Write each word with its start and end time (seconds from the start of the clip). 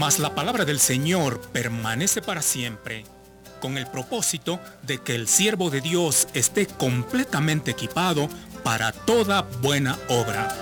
mas 0.00 0.18
la 0.18 0.34
palabra 0.34 0.64
del 0.64 0.80
Señor 0.80 1.42
permanece 1.52 2.22
para 2.22 2.40
siempre, 2.40 3.04
con 3.60 3.76
el 3.76 3.86
propósito 3.86 4.58
de 4.82 4.96
que 4.96 5.14
el 5.14 5.28
siervo 5.28 5.68
de 5.68 5.82
Dios 5.82 6.26
esté 6.32 6.66
completamente 6.66 7.72
equipado 7.72 8.26
para 8.64 8.92
toda 8.92 9.42
buena 9.42 9.98
obra. 10.08 10.56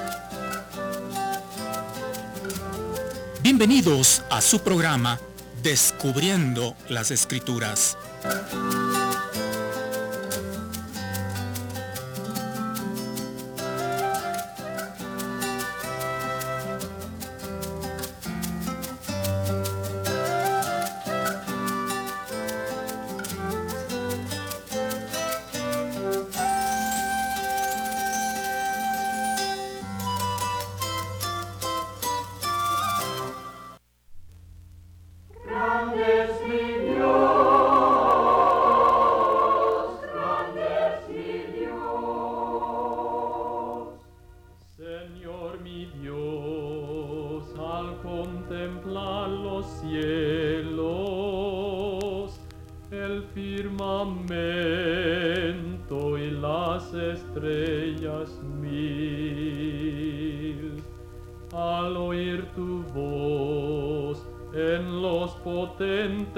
Bienvenidos 3.40 4.24
a 4.28 4.40
su 4.40 4.58
programa 4.58 5.20
Descubriendo 5.62 6.74
las 6.88 7.12
Escrituras. 7.12 7.96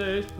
taste 0.01 0.33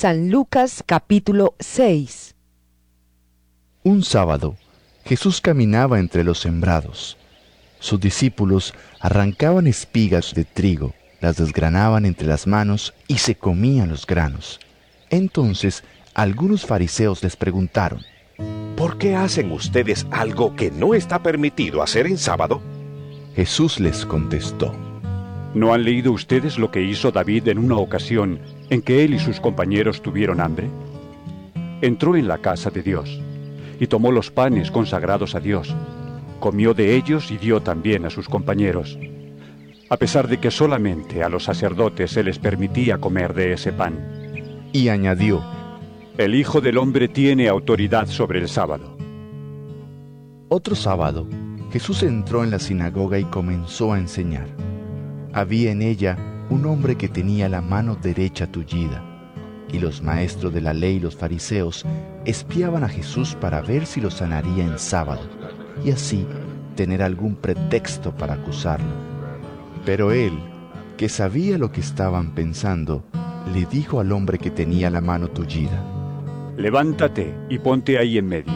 San 0.00 0.30
Lucas 0.30 0.82
capítulo 0.86 1.54
6 1.58 2.34
Un 3.82 4.02
sábado, 4.02 4.56
Jesús 5.04 5.42
caminaba 5.42 5.98
entre 5.98 6.24
los 6.24 6.38
sembrados. 6.38 7.18
Sus 7.80 8.00
discípulos 8.00 8.72
arrancaban 8.98 9.66
espigas 9.66 10.32
de 10.32 10.46
trigo, 10.46 10.94
las 11.20 11.36
desgranaban 11.36 12.06
entre 12.06 12.26
las 12.26 12.46
manos 12.46 12.94
y 13.08 13.18
se 13.18 13.34
comían 13.34 13.90
los 13.90 14.06
granos. 14.06 14.58
Entonces 15.10 15.84
algunos 16.14 16.64
fariseos 16.64 17.22
les 17.22 17.36
preguntaron, 17.36 18.00
¿Por 18.78 18.96
qué 18.96 19.16
hacen 19.16 19.52
ustedes 19.52 20.06
algo 20.12 20.56
que 20.56 20.70
no 20.70 20.94
está 20.94 21.22
permitido 21.22 21.82
hacer 21.82 22.06
en 22.06 22.16
sábado? 22.16 22.62
Jesús 23.36 23.78
les 23.78 24.06
contestó, 24.06 24.74
¿No 25.52 25.74
han 25.74 25.84
leído 25.84 26.10
ustedes 26.12 26.56
lo 26.56 26.70
que 26.70 26.80
hizo 26.80 27.12
David 27.12 27.48
en 27.48 27.58
una 27.58 27.76
ocasión 27.76 28.40
en 28.70 28.82
que 28.82 29.04
él 29.04 29.14
y 29.14 29.18
sus 29.18 29.40
compañeros 29.40 30.00
tuvieron 30.00 30.40
hambre? 30.40 30.68
entró 31.82 32.16
en 32.16 32.28
la 32.28 32.38
casa 32.38 32.70
de 32.70 32.82
Dios 32.82 33.20
y 33.78 33.86
tomó 33.86 34.12
los 34.12 34.30
panes 34.30 34.70
consagrados 34.70 35.34
a 35.34 35.40
Dios, 35.40 35.74
comió 36.38 36.74
de 36.74 36.96
ellos 36.96 37.30
y 37.30 37.38
dio 37.38 37.60
también 37.62 38.04
a 38.04 38.10
sus 38.10 38.28
compañeros, 38.28 38.98
a 39.88 39.96
pesar 39.96 40.28
de 40.28 40.38
que 40.38 40.50
solamente 40.50 41.22
a 41.22 41.28
los 41.28 41.44
sacerdotes 41.44 42.10
se 42.10 42.22
les 42.22 42.38
permitía 42.38 42.98
comer 42.98 43.34
de 43.34 43.52
ese 43.54 43.72
pan. 43.72 44.68
Y 44.72 44.88
añadió, 44.88 45.42
El 46.18 46.34
Hijo 46.34 46.60
del 46.60 46.78
Hombre 46.78 47.08
tiene 47.08 47.48
autoridad 47.48 48.06
sobre 48.06 48.40
el 48.40 48.48
sábado. 48.48 48.96
Otro 50.48 50.76
sábado, 50.76 51.26
Jesús 51.72 52.02
entró 52.02 52.44
en 52.44 52.50
la 52.50 52.58
sinagoga 52.58 53.18
y 53.18 53.24
comenzó 53.24 53.92
a 53.92 53.98
enseñar. 53.98 54.48
Había 55.32 55.72
en 55.72 55.82
ella 55.82 56.16
un 56.50 56.66
hombre 56.66 56.96
que 56.96 57.08
tenía 57.08 57.48
la 57.48 57.60
mano 57.60 57.96
derecha 57.96 58.48
tullida, 58.48 59.02
y 59.72 59.78
los 59.78 60.02
maestros 60.02 60.52
de 60.52 60.60
la 60.60 60.74
ley 60.74 60.96
y 60.96 61.00
los 61.00 61.14
fariseos 61.14 61.86
espiaban 62.24 62.82
a 62.82 62.88
Jesús 62.88 63.36
para 63.40 63.62
ver 63.62 63.86
si 63.86 64.00
lo 64.00 64.10
sanaría 64.10 64.64
en 64.64 64.78
sábado, 64.78 65.22
y 65.84 65.92
así 65.92 66.26
tener 66.74 67.02
algún 67.02 67.36
pretexto 67.36 68.12
para 68.12 68.34
acusarlo. 68.34 68.92
Pero 69.84 70.10
él, 70.10 70.32
que 70.96 71.08
sabía 71.08 71.56
lo 71.56 71.70
que 71.70 71.80
estaban 71.80 72.34
pensando, 72.34 73.04
le 73.54 73.64
dijo 73.66 74.00
al 74.00 74.10
hombre 74.10 74.38
que 74.38 74.50
tenía 74.50 74.90
la 74.90 75.00
mano 75.00 75.28
tullida, 75.28 75.84
Levántate 76.56 77.32
y 77.48 77.58
ponte 77.58 77.96
ahí 77.96 78.18
en 78.18 78.26
medio. 78.26 78.52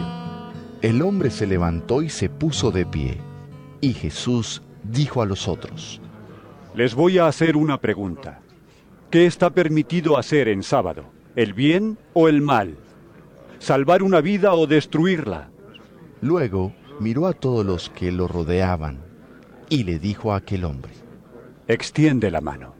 El 0.81 1.01
hombre 1.01 1.31
se 1.31 1.47
levantó 1.47 2.01
y 2.01 2.09
se 2.09 2.29
puso 2.29 2.71
de 2.71 2.85
pie, 2.85 3.17
y 3.79 3.93
Jesús 3.93 4.61
dijo 4.83 5.21
a 5.21 5.25
los 5.25 5.47
otros, 5.47 6.01
Les 6.75 6.93
voy 6.93 7.19
a 7.19 7.27
hacer 7.27 7.55
una 7.55 7.79
pregunta. 7.79 8.41
¿Qué 9.09 9.25
está 9.25 9.49
permitido 9.49 10.17
hacer 10.17 10.49
en 10.49 10.61
sábado? 10.61 11.05
¿El 11.37 11.53
bien 11.53 11.97
o 12.13 12.27
el 12.27 12.41
mal? 12.41 12.75
¿Salvar 13.59 14.03
una 14.03 14.19
vida 14.19 14.53
o 14.55 14.67
destruirla? 14.67 15.49
Luego 16.19 16.73
miró 16.99 17.27
a 17.27 17.33
todos 17.33 17.65
los 17.65 17.89
que 17.89 18.11
lo 18.11 18.27
rodeaban 18.27 18.99
y 19.69 19.85
le 19.85 19.99
dijo 19.99 20.33
a 20.33 20.37
aquel 20.37 20.65
hombre, 20.65 20.91
Extiende 21.69 22.29
la 22.29 22.41
mano. 22.41 22.75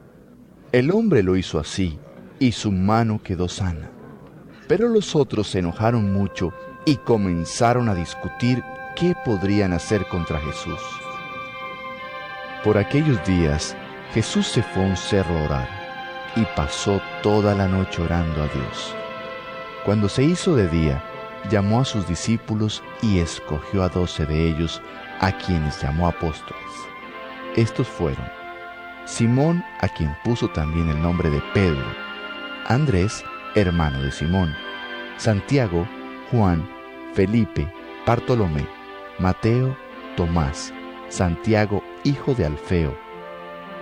El 0.73 0.91
hombre 0.91 1.23
lo 1.23 1.37
hizo 1.37 1.57
así 1.57 1.97
y 2.37 2.51
su 2.51 2.73
mano 2.73 3.21
quedó 3.23 3.47
sana. 3.47 3.89
Pero 4.67 4.89
los 4.89 5.15
otros 5.15 5.47
se 5.47 5.59
enojaron 5.59 6.11
mucho 6.11 6.51
y 6.85 6.97
comenzaron 6.97 7.87
a 7.87 7.95
discutir 7.95 8.61
qué 8.97 9.15
podrían 9.23 9.71
hacer 9.71 10.05
contra 10.07 10.41
Jesús. 10.41 10.81
Por 12.63 12.77
aquellos 12.77 13.23
días 13.25 13.75
Jesús 14.15 14.47
se 14.47 14.63
fue 14.63 14.81
a 14.81 14.87
un 14.87 14.95
cerro 14.95 15.37
a 15.37 15.43
orar 15.43 15.69
y 16.37 16.45
pasó 16.55 17.01
toda 17.21 17.53
la 17.53 17.67
noche 17.67 18.01
orando 18.01 18.43
a 18.43 18.47
Dios. 18.47 18.95
Cuando 19.83 20.07
se 20.07 20.23
hizo 20.23 20.55
de 20.55 20.69
día, 20.69 21.03
llamó 21.51 21.81
a 21.81 21.85
sus 21.85 22.07
discípulos 22.07 22.81
y 23.01 23.19
escogió 23.19 23.83
a 23.83 23.89
doce 23.89 24.25
de 24.25 24.47
ellos, 24.47 24.81
a 25.19 25.33
quienes 25.33 25.81
llamó 25.81 26.07
apóstoles. 26.07 26.63
Estos 27.57 27.89
fueron 27.89 28.25
Simón, 29.03 29.61
a 29.81 29.89
quien 29.89 30.15
puso 30.23 30.47
también 30.47 30.87
el 30.87 31.01
nombre 31.01 31.29
de 31.29 31.41
Pedro, 31.53 31.85
Andrés, 32.67 33.21
hermano 33.55 34.01
de 34.01 34.13
Simón, 34.13 34.55
Santiago, 35.17 35.85
Juan, 36.31 36.65
Felipe, 37.15 37.69
Bartolomé, 38.07 38.65
Mateo, 39.19 39.75
Tomás, 40.15 40.73
Santiago, 41.09 41.83
hijo 42.05 42.33
de 42.33 42.45
Alfeo, 42.45 43.04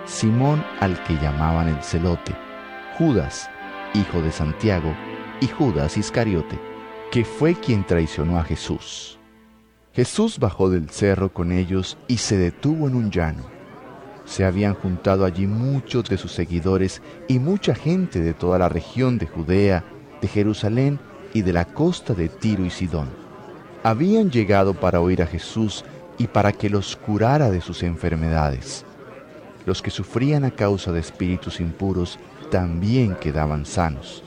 Simón 0.06 0.64
al 0.80 1.02
que 1.04 1.14
llamaban 1.14 1.68
el 1.68 1.82
celote, 1.82 2.34
Judas, 2.98 3.48
hijo 3.94 4.20
de 4.20 4.30
Santiago, 4.30 4.94
y 5.40 5.48
Judas 5.48 5.96
Iscariote, 5.96 6.58
que 7.10 7.24
fue 7.24 7.54
quien 7.54 7.84
traicionó 7.84 8.38
a 8.38 8.44
Jesús. 8.44 9.18
Jesús 9.92 10.38
bajó 10.38 10.70
del 10.70 10.90
cerro 10.90 11.32
con 11.32 11.52
ellos 11.52 11.96
y 12.08 12.18
se 12.18 12.36
detuvo 12.36 12.88
en 12.88 12.96
un 12.96 13.10
llano. 13.10 13.44
Se 14.24 14.44
habían 14.44 14.74
juntado 14.74 15.24
allí 15.24 15.46
muchos 15.46 16.04
de 16.08 16.18
sus 16.18 16.32
seguidores 16.32 17.00
y 17.28 17.38
mucha 17.38 17.74
gente 17.74 18.20
de 18.20 18.34
toda 18.34 18.58
la 18.58 18.68
región 18.68 19.18
de 19.18 19.26
Judea, 19.26 19.84
de 20.20 20.28
Jerusalén 20.28 20.98
y 21.32 21.42
de 21.42 21.52
la 21.52 21.64
costa 21.64 22.14
de 22.14 22.28
Tiro 22.28 22.64
y 22.64 22.70
Sidón. 22.70 23.08
Habían 23.82 24.30
llegado 24.30 24.74
para 24.74 25.00
oír 25.00 25.22
a 25.22 25.26
Jesús 25.26 25.84
y 26.18 26.26
para 26.26 26.52
que 26.52 26.70
los 26.70 26.96
curara 26.96 27.50
de 27.50 27.60
sus 27.60 27.82
enfermedades. 27.82 28.84
Los 29.66 29.82
que 29.82 29.90
sufrían 29.90 30.44
a 30.44 30.50
causa 30.50 30.92
de 30.92 31.00
espíritus 31.00 31.60
impuros 31.60 32.18
también 32.50 33.16
quedaban 33.16 33.66
sanos. 33.66 34.22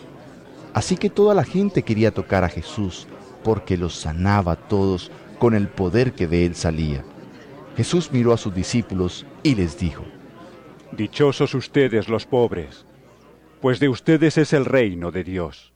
Así 0.74 0.98
que 0.98 1.10
toda 1.10 1.34
la 1.34 1.44
gente 1.44 1.84
quería 1.84 2.12
tocar 2.12 2.44
a 2.44 2.50
Jesús 2.50 3.08
porque 3.44 3.78
los 3.78 3.94
sanaba 3.94 4.54
a 4.54 4.56
todos 4.56 5.12
con 5.40 5.54
el 5.54 5.68
poder 5.68 6.14
que 6.14 6.28
de 6.28 6.46
él 6.46 6.56
salía. 6.56 7.04
Jesús 7.76 8.12
miró 8.12 8.34
a 8.34 8.38
sus 8.38 8.54
discípulos 8.54 9.26
y 9.44 9.56
les 9.56 9.80
dijo, 9.80 10.04
Dichosos 10.92 11.54
ustedes 11.54 12.10
los 12.10 12.26
pobres, 12.26 12.86
pues 13.62 13.80
de 13.80 13.90
ustedes 13.90 14.38
es 14.38 14.54
el 14.54 14.66
reino 14.66 15.12
de 15.12 15.24
Dios. 15.24 15.74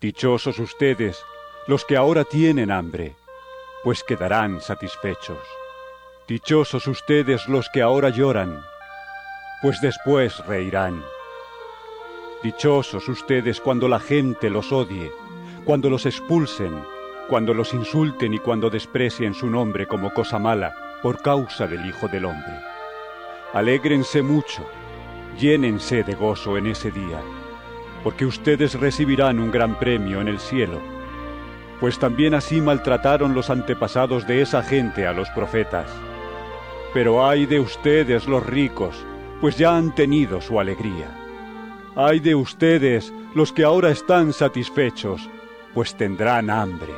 Dichosos 0.00 0.58
ustedes 0.58 1.18
los 1.66 1.84
que 1.84 1.96
ahora 1.96 2.24
tienen 2.24 2.70
hambre, 2.70 3.14
pues 3.84 4.02
quedarán 4.02 4.60
satisfechos. 4.60 5.38
Dichosos 6.26 6.86
ustedes 6.86 7.46
los 7.48 7.68
que 7.68 7.82
ahora 7.82 8.08
lloran, 8.10 8.60
pues 9.60 9.80
después 9.80 10.44
reirán. 10.46 11.02
Dichosos 12.42 13.08
ustedes 13.08 13.60
cuando 13.60 13.88
la 13.88 13.98
gente 13.98 14.50
los 14.50 14.70
odie, 14.70 15.10
cuando 15.64 15.90
los 15.90 16.06
expulsen, 16.06 16.72
cuando 17.28 17.52
los 17.52 17.74
insulten 17.74 18.34
y 18.34 18.38
cuando 18.38 18.70
desprecien 18.70 19.34
su 19.34 19.50
nombre 19.50 19.86
como 19.86 20.12
cosa 20.12 20.38
mala 20.38 20.74
por 21.02 21.20
causa 21.20 21.66
del 21.66 21.84
Hijo 21.86 22.06
del 22.08 22.24
Hombre. 22.24 22.60
Alégrense 23.52 24.22
mucho, 24.22 24.64
llénense 25.38 26.04
de 26.04 26.14
gozo 26.14 26.56
en 26.56 26.68
ese 26.68 26.90
día, 26.90 27.20
porque 28.04 28.26
ustedes 28.26 28.78
recibirán 28.78 29.40
un 29.40 29.50
gran 29.50 29.78
premio 29.78 30.20
en 30.20 30.28
el 30.28 30.38
cielo, 30.38 30.80
pues 31.80 31.98
también 31.98 32.34
así 32.34 32.60
maltrataron 32.60 33.34
los 33.34 33.50
antepasados 33.50 34.26
de 34.26 34.42
esa 34.42 34.62
gente 34.62 35.06
a 35.06 35.12
los 35.12 35.28
profetas. 35.30 35.90
Pero 36.94 37.26
ay 37.26 37.46
de 37.46 37.60
ustedes 37.60 38.26
los 38.26 38.44
ricos, 38.44 39.04
pues 39.40 39.56
ya 39.56 39.76
han 39.76 39.94
tenido 39.94 40.40
su 40.40 40.58
alegría. 40.58 41.16
Ay 41.96 42.20
de 42.20 42.34
ustedes 42.34 43.12
los 43.34 43.52
que 43.52 43.64
ahora 43.64 43.90
están 43.90 44.32
satisfechos, 44.32 45.28
pues 45.74 45.94
tendrán 45.94 46.50
hambre. 46.50 46.94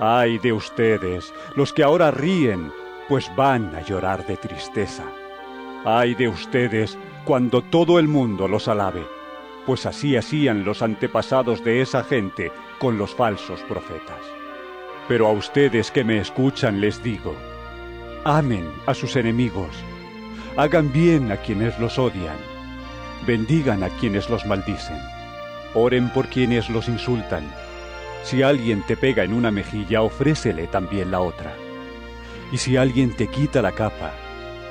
Ay 0.00 0.38
de 0.38 0.52
ustedes 0.52 1.32
los 1.56 1.72
que 1.72 1.82
ahora 1.82 2.10
ríen, 2.10 2.72
pues 3.08 3.30
van 3.36 3.74
a 3.74 3.82
llorar 3.82 4.26
de 4.26 4.36
tristeza. 4.36 5.04
Ay 5.84 6.14
de 6.14 6.28
ustedes 6.28 6.98
cuando 7.24 7.62
todo 7.62 7.98
el 7.98 8.08
mundo 8.08 8.48
los 8.48 8.68
alabe, 8.68 9.04
pues 9.66 9.86
así 9.86 10.16
hacían 10.16 10.64
los 10.64 10.82
antepasados 10.82 11.62
de 11.64 11.80
esa 11.80 12.02
gente 12.04 12.50
con 12.78 12.98
los 12.98 13.14
falsos 13.14 13.60
profetas. 13.62 14.20
Pero 15.08 15.26
a 15.26 15.32
ustedes 15.32 15.90
que 15.90 16.04
me 16.04 16.18
escuchan 16.18 16.80
les 16.80 17.02
digo, 17.02 17.34
amen 18.24 18.70
a 18.86 18.94
sus 18.94 19.16
enemigos, 19.16 19.84
hagan 20.56 20.92
bien 20.92 21.32
a 21.32 21.38
quienes 21.38 21.78
los 21.78 21.98
odian, 21.98 22.36
bendigan 23.26 23.82
a 23.82 23.88
quienes 23.88 24.28
los 24.28 24.44
maldicen, 24.44 24.98
oren 25.74 26.10
por 26.10 26.28
quienes 26.28 26.68
los 26.68 26.88
insultan. 26.88 27.50
Si 28.22 28.42
alguien 28.42 28.82
te 28.86 28.96
pega 28.96 29.24
en 29.24 29.32
una 29.32 29.50
mejilla, 29.50 30.02
ofrécele 30.02 30.66
también 30.66 31.10
la 31.10 31.20
otra. 31.20 31.54
Y 32.52 32.58
si 32.58 32.76
alguien 32.76 33.16
te 33.16 33.28
quita 33.28 33.62
la 33.62 33.72
capa, 33.72 34.12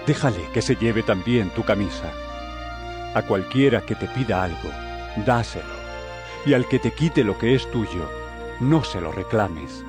déjale 0.06 0.48
que 0.54 0.62
se 0.62 0.76
lleve 0.76 1.04
también 1.04 1.50
tu 1.50 1.64
camisa. 1.64 2.12
A 3.14 3.24
cualquiera 3.24 3.82
que 3.82 3.96
te 3.96 4.08
pida 4.08 4.44
algo, 4.44 4.70
dáselo. 5.26 5.82
Y 6.46 6.54
al 6.54 6.68
que 6.68 6.80
te 6.80 6.92
quite 6.92 7.24
lo 7.24 7.38
que 7.38 7.56
es 7.56 7.70
tuyo, 7.72 8.10
no 8.60 8.84
se 8.84 9.02
lo 9.02 9.12
reclames. 9.12 9.84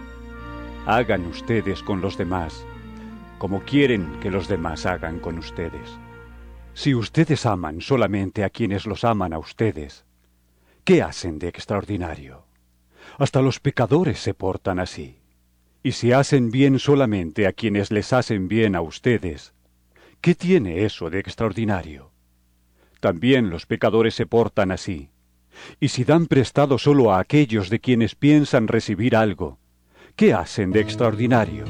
Hagan 0.87 1.27
ustedes 1.27 1.83
con 1.83 2.01
los 2.01 2.17
demás 2.17 2.67
como 3.43 3.65
quieren 3.65 4.21
que 4.21 4.31
los 4.31 4.47
demás 4.47 4.87
hagan 4.87 5.19
con 5.19 5.37
ustedes. 5.37 5.99
Si 6.75 6.95
ustedes 6.95 7.45
aman 7.45 7.81
solamente 7.81 8.45
a 8.45 8.51
quienes 8.51 8.87
los 8.87 9.03
aman 9.03 9.33
a 9.33 9.41
ustedes, 9.41 10.05
¿qué 10.85 11.03
hacen 11.03 11.41
de 11.41 11.49
extraordinario? 11.49 12.47
Hasta 13.19 13.43
los 13.43 13.59
pecadores 13.59 14.21
se 14.21 14.33
portan 14.33 14.79
así. 14.79 15.19
Y 15.83 15.91
si 15.91 16.13
hacen 16.13 16.53
bien 16.53 16.79
solamente 16.79 17.49
a 17.49 17.53
quienes 17.53 17.91
les 17.91 18.13
hacen 18.13 18.47
bien 18.47 18.77
a 18.77 18.81
ustedes, 18.81 19.55
¿qué 20.21 20.37
tiene 20.37 20.85
eso 20.85 21.11
de 21.11 21.19
extraordinario? 21.19 22.13
También 23.01 23.51
los 23.51 23.67
pecadores 23.67 24.15
se 24.15 24.25
portan 24.25 24.71
así. 24.71 25.11
Y 25.81 25.89
si 25.89 26.05
dan 26.05 26.29
prestado 26.29 26.79
solo 26.79 27.13
a 27.13 27.19
aquellos 27.19 27.71
de 27.71 27.81
quienes 27.81 28.15
piensan 28.15 28.69
recibir 28.69 29.17
algo, 29.17 29.59
¿qué 30.15 30.33
hacen 30.33 30.71
de 30.71 30.79
extraordinario? 30.79 31.65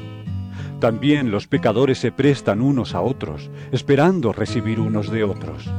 También 0.82 1.30
los 1.30 1.46
pecadores 1.46 1.98
se 1.98 2.10
prestan 2.10 2.60
unos 2.60 2.96
a 2.96 3.02
otros, 3.02 3.52
esperando 3.70 4.32
recibir 4.32 4.80
unos 4.80 5.12
de 5.12 5.22
otros. 5.22 5.70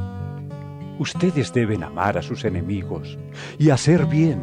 Ustedes 0.98 1.52
deben 1.52 1.82
amar 1.82 2.16
a 2.16 2.22
sus 2.22 2.46
enemigos 2.46 3.18
y 3.58 3.68
hacer 3.68 4.06
bien, 4.06 4.40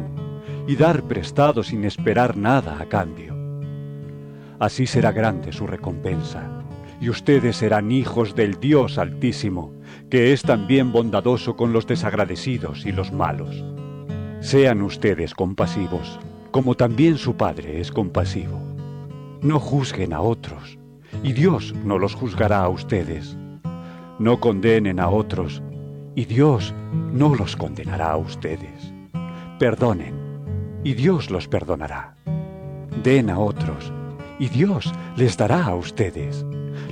y 0.68 0.76
dar 0.76 1.02
prestado 1.02 1.64
sin 1.64 1.84
esperar 1.84 2.36
nada 2.36 2.80
a 2.80 2.88
cambio. 2.88 3.34
Así 4.60 4.86
será 4.86 5.10
grande 5.10 5.50
su 5.50 5.66
recompensa, 5.66 6.48
y 7.00 7.08
ustedes 7.08 7.56
serán 7.56 7.90
hijos 7.90 8.36
del 8.36 8.60
Dios 8.60 8.98
Altísimo, 8.98 9.74
que 10.10 10.32
es 10.32 10.42
también 10.42 10.92
bondadoso 10.92 11.56
con 11.56 11.72
los 11.72 11.88
desagradecidos 11.88 12.86
y 12.86 12.92
los 12.92 13.10
malos. 13.10 13.64
Sean 14.38 14.82
ustedes 14.82 15.34
compasivos, 15.34 16.20
como 16.52 16.76
también 16.76 17.18
su 17.18 17.36
Padre 17.36 17.80
es 17.80 17.90
compasivo. 17.90 18.71
No 19.42 19.58
juzguen 19.58 20.12
a 20.12 20.20
otros, 20.20 20.78
y 21.24 21.32
Dios 21.32 21.74
no 21.84 21.98
los 21.98 22.14
juzgará 22.14 22.60
a 22.60 22.68
ustedes. 22.68 23.36
No 24.20 24.38
condenen 24.38 25.00
a 25.00 25.08
otros, 25.08 25.60
y 26.14 26.26
Dios 26.26 26.72
no 27.12 27.34
los 27.34 27.56
condenará 27.56 28.12
a 28.12 28.16
ustedes. 28.18 28.94
Perdonen, 29.58 30.14
y 30.84 30.94
Dios 30.94 31.28
los 31.28 31.48
perdonará. 31.48 32.14
Den 33.02 33.30
a 33.30 33.40
otros, 33.40 33.92
y 34.38 34.48
Dios 34.48 34.92
les 35.16 35.36
dará 35.36 35.64
a 35.64 35.74
ustedes. 35.74 36.46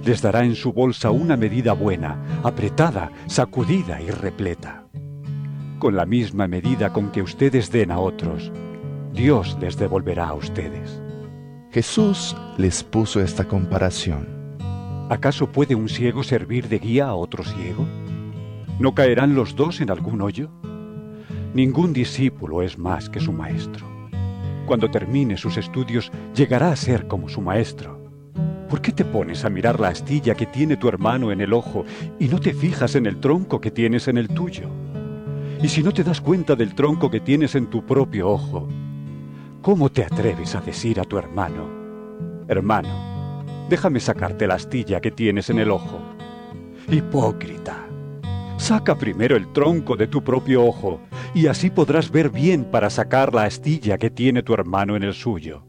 Les 0.05 0.21
dará 0.21 0.43
en 0.45 0.57
su 0.57 0.73
bolsa 0.73 1.13
una 1.13 1.37
medida 1.37 1.73
buena, 1.73 2.21
apretada, 2.43 3.13
sacudida 3.27 4.01
y 4.03 4.11
repleta. 4.11 4.87
Con 5.79 5.95
la 5.95 6.05
misma 6.05 6.49
medida 6.49 6.93
con 6.93 7.13
que 7.13 7.23
ustedes 7.23 7.71
den 7.71 7.93
a 7.93 8.01
otros, 8.01 8.51
Dios 9.13 9.57
les 9.61 9.77
devolverá 9.79 10.31
a 10.31 10.35
ustedes. 10.35 11.00
Jesús 11.73 12.37
les 12.59 12.83
puso 12.83 13.21
esta 13.21 13.47
comparación. 13.47 14.27
¿Acaso 15.09 15.53
puede 15.53 15.77
un 15.77 15.89
ciego 15.89 16.25
servir 16.25 16.69
de 16.69 16.81
guía 16.81 17.07
a 17.07 17.15
otro 17.15 17.45
ciego? 17.45 17.87
¿No 18.81 18.93
caerán 18.93 19.37
los 19.37 19.55
dos 19.55 19.81
en 19.81 19.89
algún 19.93 20.21
hoyo? 20.21 20.51
Ningún 21.55 21.93
discípulo 21.93 22.63
es 22.63 22.77
más 22.77 23.09
que 23.09 23.21
su 23.21 23.33
maestro. 23.33 23.87
Cuando 24.67 24.91
termine 24.91 25.37
sus 25.37 25.59
estudios, 25.59 26.11
llegará 26.35 26.73
a 26.73 26.77
ser 26.77 27.07
como 27.07 27.29
su 27.29 27.41
maestro. 27.41 28.01
¿Por 28.69 28.81
qué 28.81 28.91
te 28.91 29.05
pones 29.05 29.45
a 29.45 29.51
mirar 29.51 29.79
la 29.79 29.89
astilla 29.89 30.35
que 30.35 30.47
tiene 30.47 30.77
tu 30.77 30.89
hermano 30.89 31.31
en 31.31 31.41
el 31.41 31.53
ojo 31.53 31.85
y 32.19 32.27
no 32.27 32.41
te 32.41 32.53
fijas 32.53 32.97
en 32.97 33.07
el 33.07 33.21
tronco 33.21 33.61
que 33.61 33.71
tienes 33.71 34.09
en 34.09 34.19
el 34.19 34.27
tuyo? 34.27 34.69
Y 35.63 35.69
si 35.69 35.85
no 35.85 35.93
te 35.93 36.03
das 36.03 36.21
cuenta 36.21 36.57
del 36.57 36.75
tronco 36.75 37.13
que 37.13 37.21
tienes 37.21 37.55
en 37.55 37.71
tu 37.71 37.87
propio 37.87 38.29
ojo, 38.29 38.67
¿cómo 39.63 39.91
te 39.91 40.05
atreves 40.05 40.55
a 40.55 40.61
decir 40.61 41.01
a 41.01 41.05
tu 41.05 41.19
hermano, 41.19 41.69
hermano, 42.49 43.45
déjame 43.69 44.01
sacarte 44.01 44.47
la 44.47 44.55
astilla 44.55 45.01
que 45.01 45.11
tienes 45.11 45.51
en 45.51 45.59
el 45.59 45.71
ojo? 45.71 46.01
Hipócrita. 46.89 47.87
Saca 48.57 48.97
primero 48.97 49.37
el 49.37 49.53
tronco 49.53 49.97
de 49.97 50.07
tu 50.07 50.23
propio 50.23 50.65
ojo, 50.65 51.01
y 51.35 51.47
así 51.47 51.71
podrás 51.71 52.11
ver 52.11 52.31
bien 52.31 52.65
para 52.65 52.91
sacar 52.91 53.35
la 53.35 53.45
astilla 53.45 53.97
que 53.97 54.11
tiene 54.11 54.43
tu 54.43 54.55
hermano 54.55 54.97
en 54.97 55.03
el 55.03 55.15
suyo. 55.15 55.65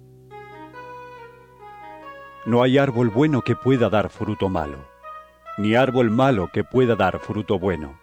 No 2.45 2.63
hay 2.63 2.77
árbol 2.77 3.09
bueno 3.09 3.41
que 3.41 3.55
pueda 3.55 3.89
dar 3.89 4.09
fruto 4.09 4.49
malo, 4.49 4.77
ni 5.57 5.75
árbol 5.75 6.09
malo 6.09 6.49
que 6.51 6.63
pueda 6.63 6.95
dar 6.95 7.19
fruto 7.19 7.59
bueno. 7.59 7.99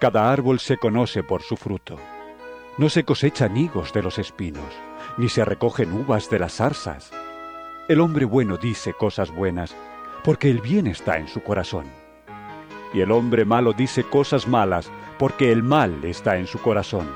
Cada 0.00 0.32
árbol 0.32 0.60
se 0.60 0.76
conoce 0.76 1.22
por 1.22 1.42
su 1.42 1.56
fruto. 1.56 1.96
No 2.78 2.88
se 2.88 3.04
cosechan 3.04 3.56
higos 3.56 3.92
de 3.92 4.02
los 4.02 4.18
espinos, 4.18 4.64
ni 5.16 5.28
se 5.28 5.44
recogen 5.44 5.92
uvas 5.92 6.30
de 6.30 6.38
las 6.38 6.54
zarzas. 6.54 7.10
El 7.88 8.00
hombre 8.00 8.24
bueno 8.24 8.56
dice 8.56 8.92
cosas 8.92 9.30
buenas, 9.30 9.74
porque 10.24 10.50
el 10.50 10.60
bien 10.60 10.86
está 10.86 11.18
en 11.18 11.28
su 11.28 11.42
corazón 11.42 11.86
y 12.96 13.02
el 13.02 13.12
hombre 13.12 13.44
malo 13.44 13.74
dice 13.74 14.04
cosas 14.04 14.48
malas, 14.48 14.90
porque 15.18 15.52
el 15.52 15.62
mal 15.62 16.02
está 16.04 16.38
en 16.38 16.46
su 16.46 16.58
corazón. 16.60 17.06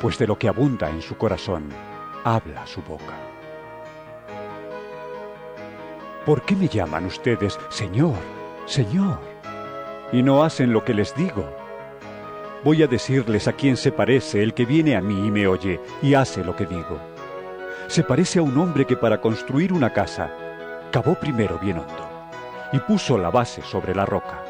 Pues 0.00 0.18
de 0.18 0.26
lo 0.26 0.38
que 0.38 0.48
abunda 0.48 0.90
en 0.90 1.02
su 1.02 1.16
corazón, 1.16 1.68
habla 2.24 2.66
su 2.66 2.82
boca. 2.82 3.14
¿Por 6.24 6.42
qué 6.42 6.56
me 6.56 6.66
llaman 6.66 7.06
ustedes 7.06 7.58
Señor, 7.68 8.16
Señor? 8.66 9.20
Y 10.12 10.24
no 10.24 10.42
hacen 10.42 10.72
lo 10.72 10.84
que 10.84 10.94
les 10.94 11.14
digo. 11.14 11.48
Voy 12.64 12.82
a 12.82 12.86
decirles 12.86 13.46
a 13.46 13.52
quién 13.52 13.76
se 13.76 13.92
parece 13.92 14.42
el 14.42 14.54
que 14.54 14.64
viene 14.64 14.96
a 14.96 15.00
mí 15.00 15.26
y 15.26 15.30
me 15.30 15.46
oye 15.46 15.80
y 16.02 16.14
hace 16.14 16.42
lo 16.42 16.56
que 16.56 16.66
digo. 16.66 16.98
Se 17.86 18.02
parece 18.02 18.40
a 18.40 18.42
un 18.42 18.58
hombre 18.58 18.84
que 18.84 18.96
para 18.96 19.20
construir 19.20 19.72
una 19.72 19.92
casa 19.92 20.30
cavó 20.90 21.14
primero 21.14 21.58
bien 21.58 21.78
hondo 21.78 22.10
y 22.72 22.78
puso 22.80 23.18
la 23.18 23.30
base 23.30 23.62
sobre 23.62 23.94
la 23.94 24.04
roca. 24.04 24.42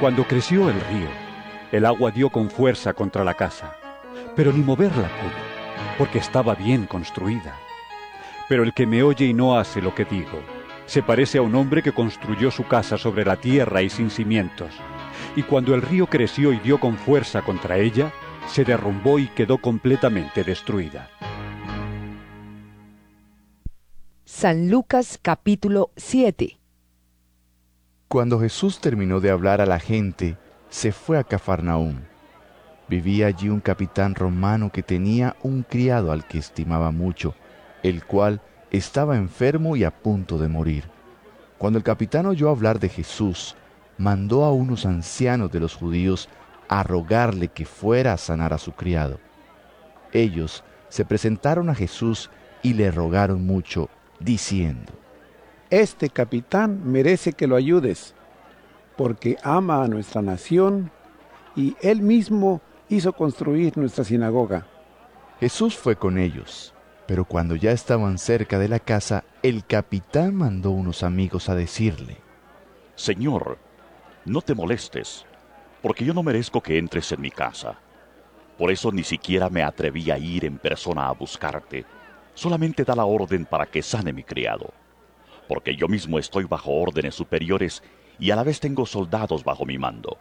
Cuando 0.00 0.24
creció 0.24 0.68
el 0.68 0.80
río, 0.80 1.08
el 1.72 1.86
agua 1.86 2.10
dio 2.10 2.30
con 2.30 2.50
fuerza 2.50 2.92
contra 2.92 3.24
la 3.24 3.34
casa, 3.34 3.74
pero 4.36 4.52
ni 4.52 4.60
moverla 4.60 5.08
pudo, 5.08 5.96
porque 5.96 6.18
estaba 6.18 6.54
bien 6.54 6.86
construida. 6.86 7.56
Pero 8.48 8.62
el 8.62 8.74
que 8.74 8.86
me 8.86 9.02
oye 9.02 9.26
y 9.26 9.34
no 9.34 9.58
hace 9.58 9.80
lo 9.80 9.94
que 9.94 10.04
digo, 10.04 10.40
se 10.86 11.02
parece 11.02 11.38
a 11.38 11.42
un 11.42 11.54
hombre 11.54 11.82
que 11.82 11.92
construyó 11.92 12.50
su 12.50 12.66
casa 12.66 12.98
sobre 12.98 13.24
la 13.24 13.36
tierra 13.36 13.82
y 13.82 13.90
sin 13.90 14.10
cimientos, 14.10 14.74
y 15.36 15.42
cuando 15.42 15.74
el 15.74 15.82
río 15.82 16.06
creció 16.06 16.52
y 16.52 16.58
dio 16.58 16.80
con 16.80 16.96
fuerza 16.96 17.42
contra 17.42 17.78
ella, 17.78 18.12
se 18.48 18.64
derrumbó 18.64 19.18
y 19.18 19.28
quedó 19.28 19.58
completamente 19.58 20.44
destruida. 20.44 21.08
San 24.24 24.70
Lucas 24.70 25.18
capítulo 25.20 25.90
7 25.96 26.58
Cuando 28.08 28.40
Jesús 28.40 28.80
terminó 28.80 29.20
de 29.20 29.30
hablar 29.30 29.60
a 29.60 29.66
la 29.66 29.78
gente, 29.78 30.36
se 30.68 30.92
fue 30.92 31.18
a 31.18 31.24
Cafarnaúm. 31.24 32.00
Vivía 32.88 33.26
allí 33.26 33.48
un 33.48 33.60
capitán 33.60 34.14
romano 34.14 34.70
que 34.70 34.82
tenía 34.82 35.36
un 35.42 35.62
criado 35.62 36.12
al 36.12 36.26
que 36.26 36.38
estimaba 36.38 36.90
mucho, 36.90 37.34
el 37.82 38.04
cual 38.04 38.40
estaba 38.70 39.16
enfermo 39.16 39.76
y 39.76 39.84
a 39.84 39.90
punto 39.90 40.38
de 40.38 40.48
morir. 40.48 40.84
Cuando 41.58 41.78
el 41.78 41.84
capitán 41.84 42.26
oyó 42.26 42.48
hablar 42.50 42.78
de 42.78 42.88
Jesús, 42.88 43.56
mandó 43.98 44.44
a 44.44 44.52
unos 44.52 44.86
ancianos 44.86 45.52
de 45.52 45.60
los 45.60 45.74
judíos 45.74 46.28
a 46.68 46.82
rogarle 46.82 47.48
que 47.48 47.66
fuera 47.66 48.12
a 48.12 48.16
sanar 48.16 48.52
a 48.52 48.58
su 48.58 48.72
criado. 48.72 49.18
Ellos 50.12 50.64
se 50.88 51.04
presentaron 51.04 51.68
a 51.68 51.74
Jesús 51.74 52.30
y 52.62 52.74
le 52.74 52.90
rogaron 52.90 53.44
mucho, 53.46 53.88
diciendo, 54.20 54.92
Este 55.70 56.08
capitán 56.08 56.80
merece 56.90 57.32
que 57.32 57.46
lo 57.46 57.56
ayudes, 57.56 58.14
porque 58.96 59.36
ama 59.42 59.82
a 59.82 59.88
nuestra 59.88 60.22
nación 60.22 60.90
y 61.54 61.76
él 61.80 62.02
mismo 62.02 62.60
hizo 62.88 63.12
construir 63.12 63.76
nuestra 63.76 64.04
sinagoga. 64.04 64.66
Jesús 65.40 65.76
fue 65.76 65.96
con 65.96 66.18
ellos, 66.18 66.74
pero 67.06 67.24
cuando 67.24 67.54
ya 67.54 67.70
estaban 67.70 68.18
cerca 68.18 68.58
de 68.58 68.68
la 68.68 68.80
casa, 68.80 69.24
el 69.42 69.64
capitán 69.64 70.34
mandó 70.34 70.70
unos 70.70 71.02
amigos 71.02 71.48
a 71.48 71.54
decirle, 71.54 72.18
Señor, 72.96 73.58
no 74.24 74.42
te 74.42 74.54
molestes, 74.54 75.24
porque 75.82 76.04
yo 76.04 76.14
no 76.14 76.22
merezco 76.22 76.60
que 76.60 76.78
entres 76.78 77.12
en 77.12 77.20
mi 77.20 77.30
casa. 77.30 77.78
Por 78.56 78.72
eso 78.72 78.90
ni 78.90 79.04
siquiera 79.04 79.48
me 79.48 79.62
atreví 79.62 80.10
a 80.10 80.18
ir 80.18 80.44
en 80.44 80.58
persona 80.58 81.08
a 81.08 81.12
buscarte. 81.12 81.84
Solamente 82.34 82.84
da 82.84 82.96
la 82.96 83.04
orden 83.04 83.44
para 83.44 83.66
que 83.66 83.82
sane 83.82 84.12
mi 84.12 84.24
criado. 84.24 84.72
Porque 85.46 85.76
yo 85.76 85.88
mismo 85.88 86.18
estoy 86.18 86.44
bajo 86.44 86.72
órdenes 86.72 87.14
superiores 87.14 87.82
y 88.18 88.32
a 88.32 88.36
la 88.36 88.42
vez 88.42 88.58
tengo 88.60 88.84
soldados 88.84 89.44
bajo 89.44 89.64
mi 89.64 89.78
mando. 89.78 90.18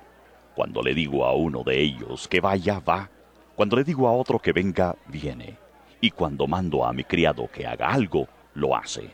Cuando 0.56 0.82
le 0.82 0.94
digo 0.94 1.26
a 1.26 1.36
uno 1.36 1.64
de 1.64 1.82
ellos 1.82 2.28
que 2.28 2.40
vaya, 2.40 2.80
va. 2.80 3.10
Cuando 3.56 3.76
le 3.76 3.84
digo 3.84 4.08
a 4.08 4.12
otro 4.12 4.40
que 4.40 4.54
venga, 4.54 4.96
viene. 5.08 5.58
Y 6.00 6.12
cuando 6.12 6.46
mando 6.48 6.86
a 6.86 6.94
mi 6.94 7.04
criado 7.04 7.50
que 7.52 7.66
haga 7.66 7.90
algo, 7.90 8.28
lo 8.54 8.76
hace. 8.76 9.10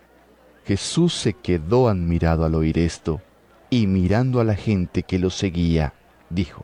Jesús 0.66 1.14
se 1.14 1.34
quedó 1.34 1.88
admirado 1.88 2.46
al 2.46 2.56
oír 2.56 2.78
esto, 2.78 3.22
y 3.74 3.88
mirando 3.88 4.40
a 4.40 4.44
la 4.44 4.54
gente 4.54 5.02
que 5.02 5.18
lo 5.18 5.32
seguía, 5.32 5.94
dijo, 6.30 6.64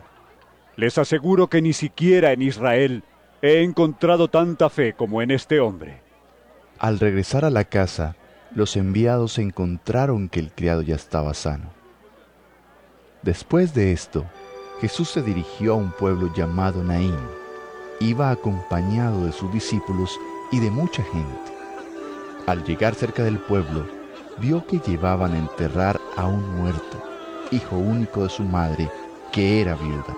Les 0.76 1.00
aseguro 1.00 1.50
que 1.50 1.60
ni 1.60 1.74
siquiera 1.74 2.34
en 2.34 2.44
Israel 2.44 3.04
he 3.42 3.64
encontrado 3.64 4.28
tanta 4.28 4.70
fe 4.70 4.94
como 4.94 5.24
en 5.24 5.32
este 5.32 5.60
hombre. 5.60 6.02
Al 6.78 7.00
regresar 7.00 7.46
a 7.46 7.50
la 7.50 7.64
casa, 7.64 8.16
los 8.54 8.78
enviados 8.78 9.40
encontraron 9.40 10.30
que 10.30 10.40
el 10.40 10.52
criado 10.52 10.84
ya 10.84 10.94
estaba 10.94 11.34
sano. 11.34 11.72
Después 13.24 13.74
de 13.74 13.92
esto, 13.92 14.26
Jesús 14.80 15.10
se 15.10 15.24
dirigió 15.24 15.74
a 15.74 15.78
un 15.78 15.92
pueblo 15.92 16.32
llamado 16.36 16.84
Naín. 16.84 17.18
Iba 18.00 18.30
acompañado 18.30 19.26
de 19.26 19.32
sus 19.32 19.52
discípulos 19.52 20.16
y 20.52 20.60
de 20.60 20.70
mucha 20.70 21.02
gente. 21.02 21.52
Al 22.46 22.64
llegar 22.66 22.94
cerca 22.94 23.24
del 23.24 23.40
pueblo, 23.40 23.99
vio 24.40 24.66
que 24.66 24.80
llevaban 24.80 25.34
a 25.34 25.38
enterrar 25.38 26.00
a 26.16 26.28
un 26.28 26.58
muerto, 26.58 27.04
hijo 27.52 27.78
único 27.78 28.24
de 28.24 28.30
su 28.30 28.44
madre, 28.44 28.90
que 29.32 29.62
era 29.62 29.76
viuda. 29.76 30.16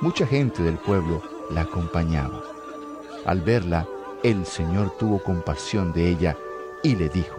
Mucha 0.00 0.26
gente 0.26 0.62
del 0.62 0.78
pueblo 0.78 1.22
la 1.50 1.62
acompañaba. 1.62 2.42
Al 3.24 3.40
verla, 3.40 3.86
el 4.22 4.46
Señor 4.46 4.90
tuvo 4.98 5.22
compasión 5.22 5.92
de 5.92 6.08
ella 6.08 6.36
y 6.82 6.96
le 6.96 7.08
dijo, 7.08 7.36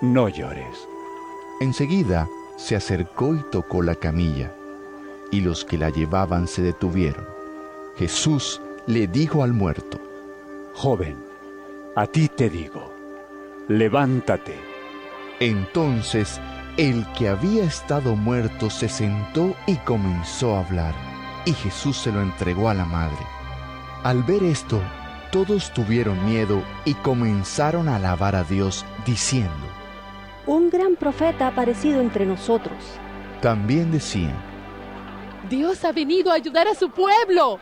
No 0.00 0.28
llores. 0.28 0.88
Enseguida 1.60 2.28
se 2.56 2.76
acercó 2.76 3.34
y 3.34 3.42
tocó 3.50 3.82
la 3.82 3.94
camilla, 3.94 4.52
y 5.30 5.40
los 5.40 5.64
que 5.64 5.78
la 5.78 5.90
llevaban 5.90 6.48
se 6.48 6.62
detuvieron. 6.62 7.26
Jesús 7.96 8.60
le 8.86 9.06
dijo 9.06 9.42
al 9.42 9.52
muerto, 9.52 9.98
Joven, 10.74 11.16
a 11.94 12.06
ti 12.06 12.28
te 12.28 12.50
digo, 12.50 12.92
levántate. 13.68 14.65
Entonces 15.40 16.40
el 16.78 17.06
que 17.12 17.28
había 17.28 17.64
estado 17.64 18.16
muerto 18.16 18.68
se 18.70 18.88
sentó 18.88 19.54
y 19.66 19.76
comenzó 19.76 20.56
a 20.56 20.60
hablar, 20.60 20.94
y 21.46 21.52
Jesús 21.52 21.96
se 21.96 22.12
lo 22.12 22.20
entregó 22.20 22.68
a 22.68 22.74
la 22.74 22.84
madre. 22.84 23.16
Al 24.02 24.22
ver 24.22 24.42
esto, 24.42 24.80
todos 25.32 25.72
tuvieron 25.72 26.24
miedo 26.24 26.62
y 26.84 26.94
comenzaron 26.94 27.88
a 27.88 27.96
alabar 27.96 28.36
a 28.36 28.44
Dios, 28.44 28.84
diciendo, 29.04 29.66
Un 30.46 30.70
gran 30.70 30.96
profeta 30.96 31.46
ha 31.46 31.48
aparecido 31.48 32.00
entre 32.00 32.26
nosotros. 32.26 32.76
También 33.40 33.90
decían, 33.90 34.36
Dios 35.48 35.84
ha 35.84 35.92
venido 35.92 36.30
a 36.30 36.34
ayudar 36.34 36.68
a 36.68 36.74
su 36.74 36.90
pueblo. 36.90 37.58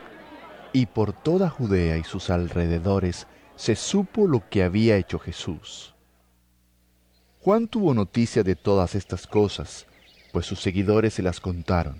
Y 0.73 0.85
por 0.87 1.13
toda 1.13 1.49
Judea 1.49 1.97
y 1.97 2.03
sus 2.03 2.29
alrededores 2.29 3.27
se 3.55 3.75
supo 3.75 4.27
lo 4.27 4.47
que 4.49 4.63
había 4.63 4.97
hecho 4.97 5.19
Jesús. 5.19 5.94
Juan 7.45 7.67
tuvo 7.67 7.93
noticia 7.93 8.41
de 8.41 8.55
todas 8.55 8.95
estas 8.95 9.27
cosas, 9.27 9.85
pues 10.31 10.47
sus 10.47 10.59
seguidores 10.59 11.13
se 11.13 11.21
las 11.21 11.39
contaron. 11.39 11.97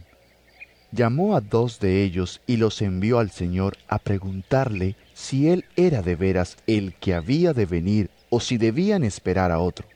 Llamó 0.92 1.36
a 1.36 1.40
dos 1.40 1.80
de 1.80 2.02
ellos 2.02 2.42
y 2.48 2.58
los 2.58 2.82
envió 2.82 3.20
al 3.20 3.30
Señor 3.30 3.78
a 3.88 4.00
preguntarle 4.00 4.96
si 5.14 5.50
él 5.50 5.66
era 5.76 6.02
de 6.02 6.16
veras 6.16 6.58
el 6.66 6.96
que 6.96 7.14
había 7.14 7.54
de 7.54 7.68
venir 7.68 8.10
o 8.32 8.40
si 8.40 8.58
debían 8.58 9.04
esperar 9.04 9.52
a 9.52 9.60
otro. 9.60 9.88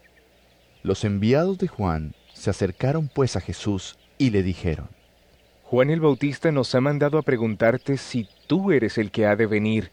Los 0.84 1.03
enviados 1.03 1.58
de 1.58 1.68
Juan 1.68 2.13
se 2.32 2.51
acercaron 2.51 3.10
pues 3.12 3.36
a 3.36 3.41
Jesús 3.41 3.98
y 4.20 4.29
le 4.29 4.44
dijeron, 4.44 4.88
Juan 5.63 5.89
el 5.89 6.00
Bautista 6.00 6.51
nos 6.51 6.75
ha 6.75 6.79
mandado 6.79 7.18
a 7.18 7.24
preguntarte 7.24 7.98
si 7.98 8.27
tú 8.46 8.72
eres 8.72 9.00
el 9.00 9.10
que 9.10 9.25
ha 9.25 9.36
de 9.36 9.48
venir 9.48 9.89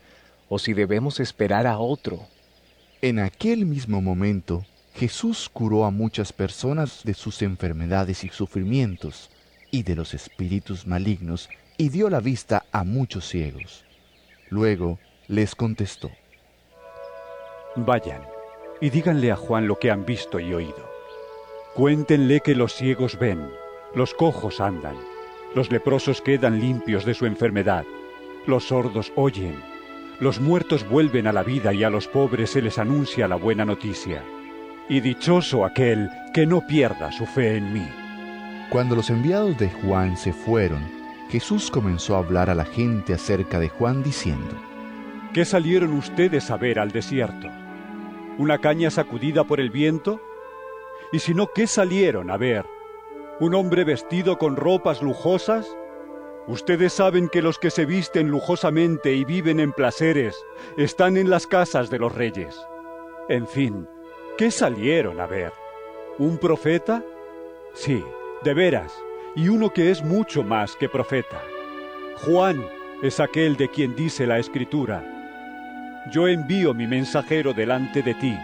o 0.51 0.59
si 0.59 0.75
debemos 0.75 1.19
esperar 1.19 1.67
a 1.67 1.79
otro. 1.79 2.21
En 3.01 3.19
aquel 3.19 3.65
mismo 3.65 4.03
momento, 4.03 4.67
Jesús 4.97 5.51
curó 5.53 5.85
a 5.85 5.91
muchas 5.91 6.33
personas 6.33 7.03
de 7.05 7.13
sus 7.13 7.43
enfermedades 7.43 8.25
y 8.25 8.31
sufrimientos 8.31 9.31
y 9.71 9.83
de 9.83 9.95
los 9.95 10.15
espíritus 10.15 10.87
malignos 10.87 11.51
y 11.77 11.91
dio 11.91 12.09
la 12.09 12.21
vista 12.21 12.65
a 12.73 12.83
muchos 12.83 13.29
ciegos. 13.29 13.85
Luego 14.49 14.99
les 15.29 15.55
contestó, 15.55 16.11
Vayan 17.77 18.23
y 18.81 18.89
díganle 18.89 19.31
a 19.31 19.37
Juan 19.37 19.69
lo 19.69 19.79
que 19.79 19.91
han 19.91 20.07
visto 20.07 20.41
y 20.41 20.55
oído. 20.55 20.91
Cuéntenle 21.75 22.41
que 22.41 22.55
los 22.55 22.73
ciegos 22.73 23.19
ven, 23.19 23.51
los 23.95 24.15
cojos 24.15 24.63
andan, 24.63 24.97
los 25.55 25.71
leprosos 25.71 26.23
quedan 26.23 26.59
limpios 26.59 27.05
de 27.05 27.13
su 27.13 27.27
enfermedad, 27.27 27.85
los 28.47 28.69
sordos 28.69 29.13
oyen, 29.15 29.63
los 30.21 30.41
muertos 30.41 30.89
vuelven 30.89 31.27
a 31.27 31.35
la 31.35 31.43
vida 31.43 31.75
y 31.75 31.85
a 31.85 31.91
los 31.91 32.09
pobres 32.09 32.49
se 32.49 32.63
les 32.63 32.79
anuncia 32.79 33.29
la 33.29 33.37
buena 33.37 33.67
noticia 33.67 34.25
y 34.89 35.01
dichoso 35.01 35.65
aquel 35.65 36.11
que 36.33 36.47
no 36.47 36.67
pierda 36.67 37.11
su 37.13 37.27
fe 37.27 37.57
en 37.57 37.73
mí. 37.73 37.89
Cuando 38.71 38.97
los 38.97 39.11
enviados 39.11 39.57
de 39.59 39.71
Juan 39.71 40.17
se 40.17 40.33
fueron, 40.33 40.83
Jesús 41.31 41.71
comenzó 41.71 42.17
a 42.17 42.19
hablar 42.19 42.51
a 42.51 42.55
la 42.55 42.65
gente 42.65 43.15
acerca 43.15 43.59
de 43.59 43.69
Juan 43.69 44.03
diciendo, 44.03 44.55
¿Qué 45.33 45.45
salieron 45.45 45.93
ustedes 45.93 46.51
a 46.51 46.57
ver 46.57 46.79
al 46.79 46.93
desierto? 46.93 47.49
¿Una 48.39 48.59
caña 48.59 48.91
sacudida 48.91 49.45
por 49.45 49.61
el 49.61 49.71
viento? 49.71 50.21
¿Y 51.13 51.19
si 51.19 51.35
no, 51.35 51.49
qué 51.55 51.67
salieron 51.67 52.31
a 52.31 52.37
ver? 52.37 52.65
¿Un 53.41 53.55
hombre 53.55 53.85
vestido 53.85 54.39
con 54.39 54.57
ropas 54.57 55.03
lujosas? 55.03 55.77
Ustedes 56.47 56.93
saben 56.93 57.29
que 57.29 57.43
los 57.43 57.59
que 57.59 57.71
se 57.71 57.87
visten 57.87 58.29
lujosamente 58.29 59.15
y 59.15 59.25
viven 59.25 59.61
en 59.61 59.73
placeres 59.73 60.37
están 60.77 61.17
en 61.17 61.29
las 61.29 61.47
casas 61.47 61.91
de 61.91 61.99
los 61.99 62.15
reyes. 62.15 62.57
En 63.29 63.47
fin, 63.47 63.89
¿Qué 64.39 64.51
salieron 64.51 65.19
a 65.19 65.27
ver? 65.27 65.51
¿Un 66.19 66.37
profeta? 66.37 67.03
Sí, 67.73 68.05
de 68.45 68.53
veras, 68.53 68.93
y 69.35 69.49
uno 69.49 69.73
que 69.73 69.91
es 69.91 70.05
mucho 70.05 70.43
más 70.43 70.77
que 70.77 70.91
profeta. 70.91 71.41
Juan 72.19 72.63
es 73.03 73.19
aquel 73.19 73.57
de 73.57 73.71
quien 73.71 73.97
dice 73.97 74.27
la 74.27 74.39
Escritura, 74.39 75.03
Yo 76.13 76.29
envío 76.29 76.75
mi 76.75 76.87
mensajero 76.87 77.55
delante 77.55 78.03
de 78.03 78.13
ti 78.13 78.37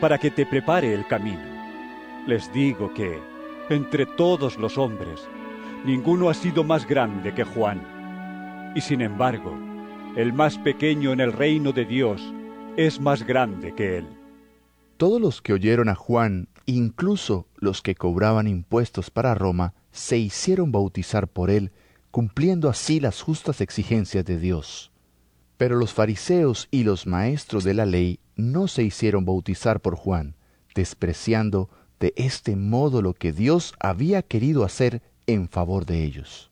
para 0.00 0.18
que 0.18 0.30
te 0.30 0.46
prepare 0.46 0.94
el 0.94 1.04
camino. 1.08 1.42
Les 2.28 2.52
digo 2.52 2.94
que, 2.94 3.18
entre 3.70 4.06
todos 4.06 4.56
los 4.56 4.78
hombres, 4.78 5.28
ninguno 5.84 6.30
ha 6.30 6.34
sido 6.34 6.62
más 6.62 6.86
grande 6.86 7.34
que 7.34 7.42
Juan. 7.42 8.72
Y 8.76 8.82
sin 8.82 9.00
embargo, 9.00 9.58
el 10.14 10.32
más 10.32 10.58
pequeño 10.58 11.12
en 11.12 11.18
el 11.18 11.32
reino 11.32 11.72
de 11.72 11.86
Dios 11.86 12.22
es 12.76 13.00
más 13.00 13.26
grande 13.26 13.74
que 13.74 13.98
él. 13.98 14.19
Todos 15.00 15.18
los 15.18 15.40
que 15.40 15.54
oyeron 15.54 15.88
a 15.88 15.94
Juan, 15.94 16.48
incluso 16.66 17.46
los 17.56 17.80
que 17.80 17.94
cobraban 17.94 18.46
impuestos 18.46 19.08
para 19.08 19.34
Roma, 19.34 19.72
se 19.92 20.18
hicieron 20.18 20.72
bautizar 20.72 21.26
por 21.26 21.48
él, 21.48 21.72
cumpliendo 22.10 22.68
así 22.68 23.00
las 23.00 23.22
justas 23.22 23.62
exigencias 23.62 24.26
de 24.26 24.38
Dios. 24.38 24.92
Pero 25.56 25.76
los 25.76 25.94
fariseos 25.94 26.68
y 26.70 26.84
los 26.84 27.06
maestros 27.06 27.64
de 27.64 27.72
la 27.72 27.86
ley 27.86 28.20
no 28.36 28.68
se 28.68 28.82
hicieron 28.82 29.24
bautizar 29.24 29.80
por 29.80 29.96
Juan, 29.96 30.36
despreciando 30.74 31.70
de 31.98 32.12
este 32.16 32.54
modo 32.54 33.00
lo 33.00 33.14
que 33.14 33.32
Dios 33.32 33.72
había 33.80 34.20
querido 34.20 34.64
hacer 34.64 35.00
en 35.26 35.48
favor 35.48 35.86
de 35.86 36.04
ellos. 36.04 36.50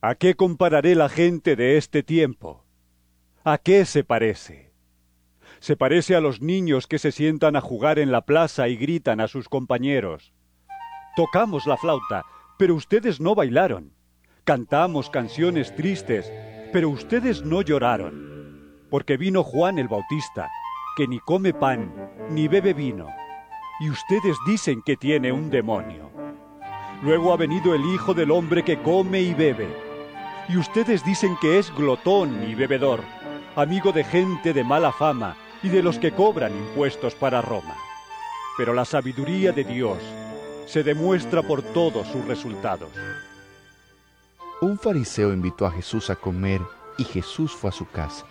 ¿A 0.00 0.14
qué 0.14 0.36
compararé 0.36 0.94
la 0.94 1.08
gente 1.08 1.56
de 1.56 1.76
este 1.76 2.04
tiempo? 2.04 2.64
¿A 3.42 3.58
qué 3.58 3.84
se 3.84 4.04
parece? 4.04 4.73
Se 5.64 5.78
parece 5.78 6.14
a 6.14 6.20
los 6.20 6.42
niños 6.42 6.86
que 6.86 6.98
se 6.98 7.10
sientan 7.10 7.56
a 7.56 7.62
jugar 7.62 7.98
en 7.98 8.12
la 8.12 8.26
plaza 8.26 8.68
y 8.68 8.76
gritan 8.76 9.18
a 9.18 9.28
sus 9.28 9.48
compañeros. 9.48 10.34
Tocamos 11.16 11.66
la 11.66 11.78
flauta, 11.78 12.26
pero 12.58 12.74
ustedes 12.74 13.18
no 13.18 13.34
bailaron. 13.34 13.94
Cantamos 14.44 15.08
canciones 15.08 15.74
tristes, 15.74 16.30
pero 16.70 16.90
ustedes 16.90 17.46
no 17.46 17.62
lloraron. 17.62 18.76
Porque 18.90 19.16
vino 19.16 19.42
Juan 19.42 19.78
el 19.78 19.88
Bautista, 19.88 20.50
que 20.98 21.08
ni 21.08 21.18
come 21.18 21.54
pan, 21.54 22.10
ni 22.28 22.46
bebe 22.46 22.74
vino. 22.74 23.08
Y 23.80 23.88
ustedes 23.88 24.36
dicen 24.46 24.82
que 24.84 24.98
tiene 24.98 25.32
un 25.32 25.48
demonio. 25.48 26.10
Luego 27.02 27.32
ha 27.32 27.38
venido 27.38 27.74
el 27.74 27.86
Hijo 27.86 28.12
del 28.12 28.32
Hombre 28.32 28.64
que 28.64 28.82
come 28.82 29.22
y 29.22 29.32
bebe. 29.32 29.74
Y 30.46 30.58
ustedes 30.58 31.02
dicen 31.06 31.38
que 31.40 31.58
es 31.58 31.74
glotón 31.74 32.46
y 32.46 32.54
bebedor, 32.54 33.00
amigo 33.56 33.92
de 33.92 34.04
gente 34.04 34.52
de 34.52 34.62
mala 34.62 34.92
fama 34.92 35.38
y 35.64 35.70
de 35.70 35.82
los 35.82 35.98
que 35.98 36.12
cobran 36.12 36.54
impuestos 36.54 37.14
para 37.14 37.40
Roma. 37.40 37.74
Pero 38.58 38.74
la 38.74 38.84
sabiduría 38.84 39.50
de 39.50 39.64
Dios 39.64 39.98
se 40.66 40.82
demuestra 40.82 41.42
por 41.42 41.62
todos 41.62 42.06
sus 42.08 42.22
resultados. 42.26 42.90
Un 44.60 44.78
fariseo 44.78 45.32
invitó 45.32 45.64
a 45.66 45.72
Jesús 45.72 46.10
a 46.10 46.16
comer 46.16 46.60
y 46.98 47.04
Jesús 47.04 47.52
fue 47.52 47.70
a 47.70 47.72
su 47.72 47.88
casa. 47.88 48.26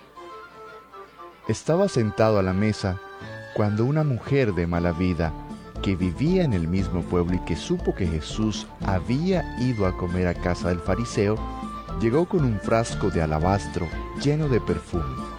Estaba 1.47 1.89
sentado 1.89 2.37
a 2.37 2.43
la 2.43 2.53
mesa 2.53 3.01
cuando 3.55 3.83
una 3.83 4.03
mujer 4.03 4.53
de 4.53 4.67
mala 4.67 4.91
vida, 4.91 5.33
que 5.81 5.95
vivía 5.95 6.43
en 6.43 6.53
el 6.53 6.67
mismo 6.67 7.01
pueblo 7.01 7.35
y 7.35 7.39
que 7.39 7.55
supo 7.55 7.95
que 7.95 8.05
Jesús 8.05 8.67
había 8.85 9.43
ido 9.59 9.87
a 9.87 9.97
comer 9.97 10.27
a 10.27 10.35
casa 10.35 10.69
del 10.69 10.79
fariseo, 10.79 11.35
llegó 11.99 12.25
con 12.25 12.45
un 12.45 12.59
frasco 12.59 13.09
de 13.09 13.23
alabastro 13.23 13.87
lleno 14.21 14.47
de 14.47 14.61
perfume 14.61 15.32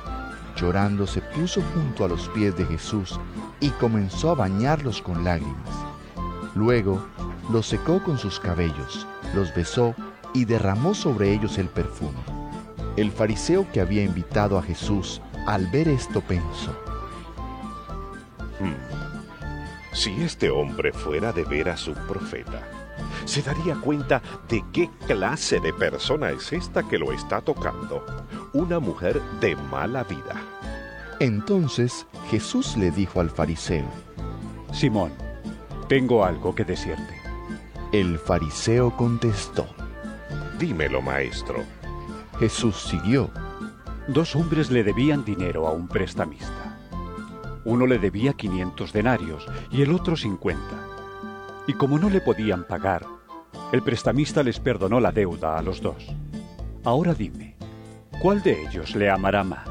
llorando 0.57 1.07
se 1.07 1.21
puso 1.21 1.63
junto 1.75 2.05
a 2.05 2.09
los 2.09 2.29
pies 2.29 2.57
de 2.57 2.65
Jesús 2.67 3.19
y 3.61 3.71
comenzó 3.71 4.31
a 4.31 4.35
bañarlos 4.35 5.03
con 5.03 5.25
lágrimas. 5.25 5.71
Luego 6.55 7.05
los 7.51 7.67
secó 7.67 8.03
con 8.03 8.19
sus 8.19 8.41
cabellos, 8.41 9.07
los 9.35 9.55
besó 9.55 9.95
y 10.33 10.45
derramó 10.45 10.95
sobre 10.95 11.33
ellos 11.33 11.59
el 11.59 11.69
perfume. 11.69 12.19
El 12.97 13.11
fariseo 13.11 13.67
que 13.73 13.81
había 13.81 14.03
invitado 14.03 14.59
a 14.59 14.63
Jesús, 14.63 15.21
al 15.47 15.67
ver 15.67 15.89
esto, 15.89 16.21
pensó, 16.21 16.73
hmm, 18.61 19.95
si 19.95 20.23
este 20.23 20.51
hombre 20.51 20.93
fuera 20.93 21.33
de 21.33 21.45
veras 21.45 21.89
un 21.89 21.95
profeta, 22.07 22.63
se 23.25 23.43
daría 23.43 23.77
cuenta 23.77 24.23
de 24.49 24.65
qué 24.73 24.91
clase 25.07 25.61
de 25.61 25.73
persona 25.73 26.31
es 26.31 26.53
esta 26.53 26.83
que 26.83 26.99
lo 26.99 27.13
está 27.13 27.41
tocando, 27.41 28.05
una 28.53 28.79
mujer 28.79 29.21
de 29.41 29.57
mala 29.57 30.05
vida. 30.05 30.41
Entonces 31.21 32.07
Jesús 32.31 32.77
le 32.77 32.91
dijo 32.91 33.21
al 33.21 33.31
fariseo, 33.31 33.87
Simón, 34.73 35.13
tengo 35.89 36.25
algo 36.25 36.55
que 36.55 36.65
decirte. 36.65 37.21
El 37.93 38.19
fariseo 38.19 38.97
contestó, 38.97 39.67
Dímelo, 40.59 41.03
maestro. 41.03 41.63
Jesús 42.39 42.77
siguió. 42.89 43.31
Dos 44.09 44.35
hombres 44.37 44.71
le 44.71 44.85
debían 44.85 45.25
dinero 45.25 45.67
a 45.67 45.73
un 45.73 45.89
prestamista. 45.89 46.79
Uno 47.65 47.87
le 47.87 47.99
debía 47.99 48.35
500 48.35 48.93
denarios 48.93 49.47
y 49.71 49.83
el 49.83 49.93
otro 49.93 50.17
50. 50.17 50.94
Y 51.67 51.73
como 51.75 51.99
no 51.99 52.11
le 52.11 52.21
podían 52.21 52.65
pagar, 52.65 53.07
el 53.73 53.83
prestamista 53.83 54.43
les 54.43 54.61
perdonó 54.61 55.01
la 55.01 55.13
deuda 55.13 55.59
a 55.59 55.63
los 55.63 55.81
dos. 55.81 56.07
Ahora 56.85 57.15
dime, 57.15 57.57
¿cuál 58.21 58.43
de 58.43 58.63
ellos 58.63 58.95
le 58.95 59.11
amará 59.11 59.43
más? 59.43 59.69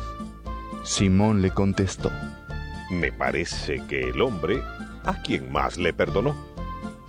Simón 0.84 1.41
le 1.41 1.51
contestó, 1.51 2.12
Me 2.89 3.12
parece 3.12 3.82
que 3.88 4.10
el 4.10 4.21
hombre 4.21 4.62
a 5.03 5.21
quien 5.21 5.51
más 5.51 5.77
le 5.77 5.93
perdonó. 5.93 6.36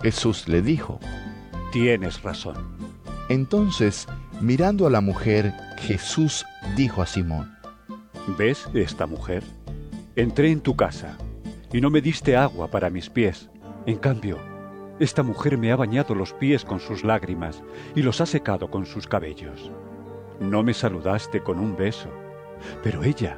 Jesús 0.01 0.47
le 0.47 0.61
dijo, 0.61 0.99
Tienes 1.71 2.21
razón. 2.21 2.55
Entonces, 3.27 4.07
mirando 4.39 4.87
a 4.87 4.89
la 4.89 5.01
mujer, 5.01 5.53
Jesús 5.79 6.45
dijo 6.75 7.01
a 7.01 7.05
Simón, 7.05 7.55
¿Ves 8.37 8.69
esta 8.73 9.07
mujer? 9.07 9.43
Entré 10.15 10.51
en 10.51 10.61
tu 10.61 10.75
casa 10.75 11.17
y 11.73 11.81
no 11.81 11.89
me 11.89 12.01
diste 12.01 12.37
agua 12.37 12.69
para 12.69 12.89
mis 12.89 13.09
pies. 13.09 13.49
En 13.85 13.97
cambio, 13.97 14.39
esta 14.99 15.23
mujer 15.23 15.57
me 15.57 15.71
ha 15.71 15.75
bañado 15.75 16.15
los 16.15 16.33
pies 16.33 16.63
con 16.63 16.79
sus 16.79 17.03
lágrimas 17.03 17.63
y 17.95 18.01
los 18.01 18.21
ha 18.21 18.25
secado 18.25 18.69
con 18.69 18.85
sus 18.85 19.07
cabellos. 19.07 19.71
No 20.39 20.63
me 20.63 20.73
saludaste 20.73 21.41
con 21.41 21.59
un 21.59 21.75
beso, 21.75 22.09
pero 22.81 23.03
ella, 23.03 23.37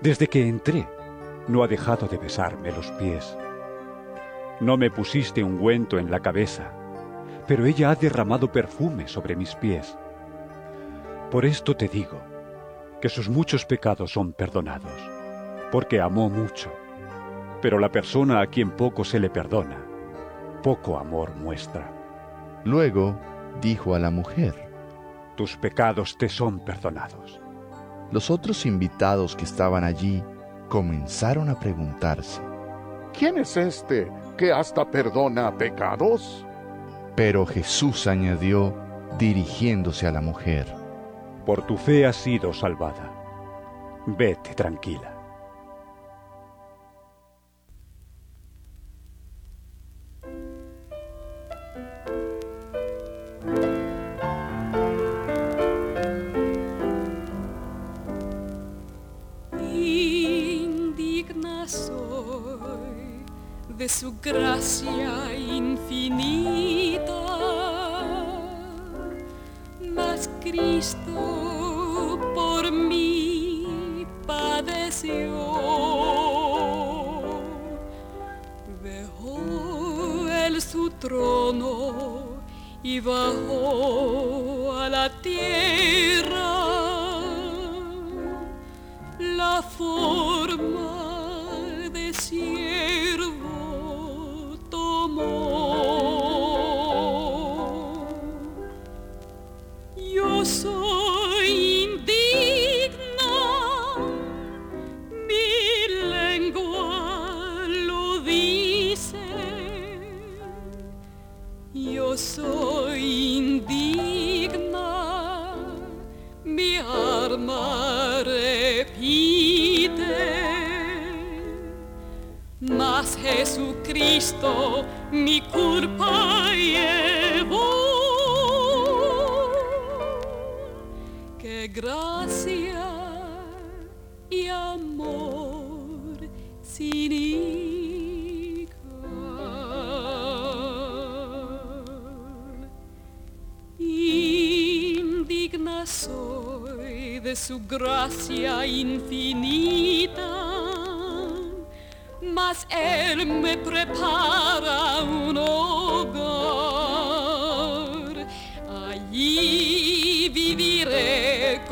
desde 0.00 0.26
que 0.26 0.48
entré, 0.48 0.88
no 1.46 1.62
ha 1.62 1.68
dejado 1.68 2.08
de 2.08 2.18
besarme 2.18 2.72
los 2.72 2.90
pies. 2.92 3.36
No 4.60 4.76
me 4.76 4.90
pusiste 4.90 5.44
ungüento 5.44 5.98
en 5.98 6.10
la 6.10 6.20
cabeza, 6.20 6.72
pero 7.46 7.66
ella 7.66 7.90
ha 7.90 7.94
derramado 7.94 8.50
perfume 8.50 9.06
sobre 9.06 9.36
mis 9.36 9.54
pies. 9.54 9.96
Por 11.30 11.44
esto 11.44 11.76
te 11.76 11.88
digo 11.88 12.20
que 13.00 13.08
sus 13.08 13.28
muchos 13.28 13.64
pecados 13.64 14.12
son 14.12 14.32
perdonados, 14.32 14.92
porque 15.70 16.00
amó 16.00 16.28
mucho. 16.28 16.72
Pero 17.62 17.78
la 17.78 17.92
persona 17.92 18.40
a 18.40 18.46
quien 18.48 18.70
poco 18.70 19.04
se 19.04 19.20
le 19.20 19.30
perdona, 19.30 19.85
poco 20.66 20.98
amor 20.98 21.32
muestra. 21.36 21.88
Luego 22.64 23.16
dijo 23.60 23.94
a 23.94 24.00
la 24.00 24.10
mujer, 24.10 24.68
Tus 25.36 25.56
pecados 25.56 26.18
te 26.18 26.28
son 26.28 26.58
perdonados. 26.58 27.40
Los 28.10 28.32
otros 28.32 28.66
invitados 28.66 29.36
que 29.36 29.44
estaban 29.44 29.84
allí 29.84 30.24
comenzaron 30.68 31.50
a 31.50 31.60
preguntarse, 31.60 32.40
¿quién 33.16 33.38
es 33.38 33.56
este 33.56 34.10
que 34.36 34.52
hasta 34.52 34.90
perdona 34.90 35.56
pecados? 35.56 36.44
Pero 37.14 37.46
Jesús 37.46 38.08
añadió, 38.08 38.74
dirigiéndose 39.20 40.08
a 40.08 40.10
la 40.10 40.20
mujer, 40.20 40.66
Por 41.44 41.64
tu 41.64 41.76
fe 41.76 42.06
has 42.06 42.16
sido 42.16 42.52
salvada. 42.52 43.12
Vete 44.04 44.52
tranquila. 44.52 45.15
Su 63.98 64.12
gracia 64.20 65.32
infinita, 65.34 67.02
mas 69.94 70.28
Cristo 70.42 72.18
por 72.34 72.70
mí 72.70 74.06
padeció. 74.26 75.32
Dejó 78.82 80.28
él 80.28 80.60
su 80.60 80.90
trono 80.90 82.42
y 82.82 83.00
bajó 83.00 84.15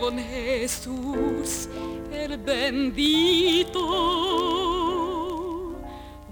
con 0.04 0.18
Jesús, 0.18 1.66
el 2.12 2.36
bendito, 2.36 3.80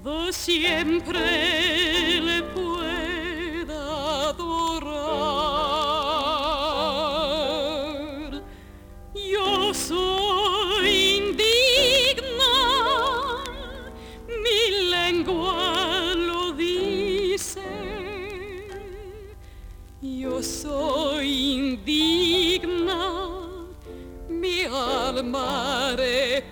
do 0.04 0.30
siempre 0.30 2.20
le 2.20 2.42
pueda 2.54 2.91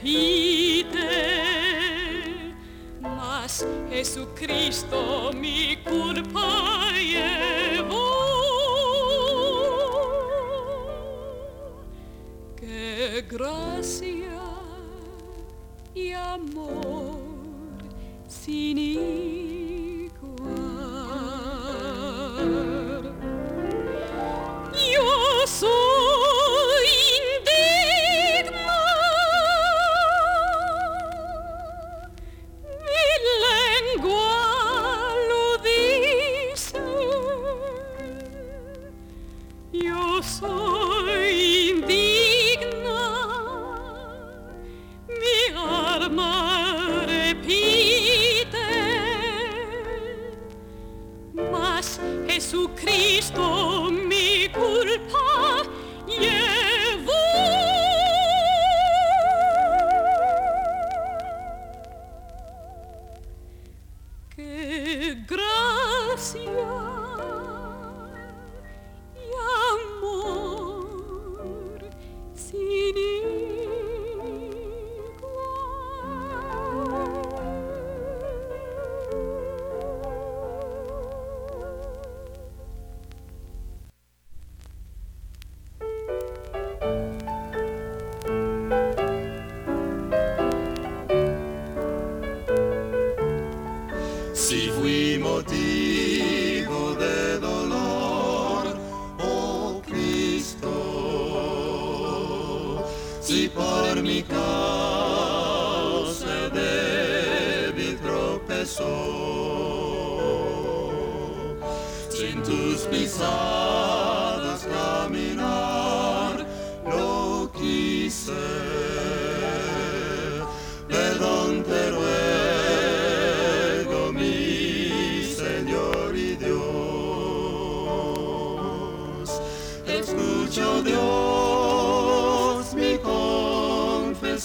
repite, 0.02 0.98
mas 3.00 3.66
Jesucristo 3.90 5.30
mi 5.34 5.76
culpa 5.84 6.92
llevó. 6.92 8.00
Qué 12.56 13.24
gracia 13.28 14.40
y 15.94 16.12
amor 16.12 17.18
sin 18.28 18.78
igual. 18.78 19.39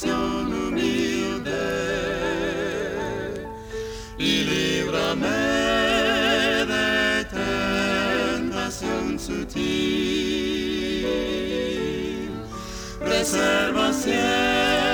Humilde 0.03 1.51
y 4.17 4.43
líbrame 4.43 5.27
de 6.65 7.25
tentación 8.41 9.17
sutil. 9.17 9.55
Reserva 12.99 13.93
siempre 13.93 14.84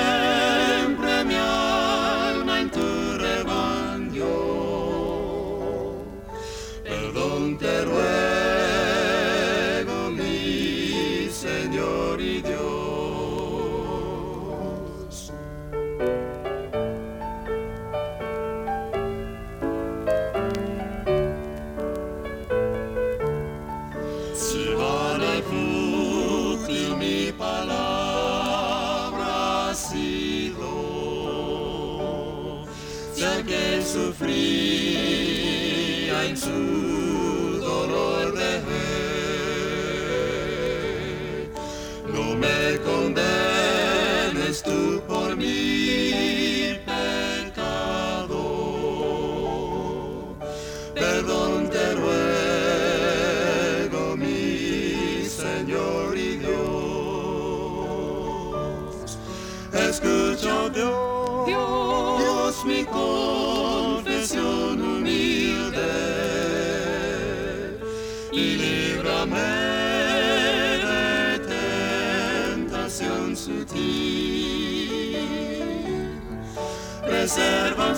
Reserva 77.34 77.96